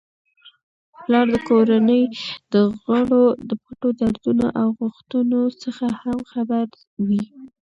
[1.03, 2.01] پلار د کورنی
[2.53, 2.55] د
[2.85, 6.65] غړو د پټو دردونو او غوښتنو څخه هم خبر
[7.05, 7.23] وي.